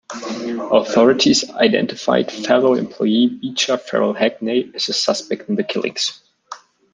[0.71, 6.23] Authorities identified fellow employee Beacher Ferrel Hackney as a suspect in the killings.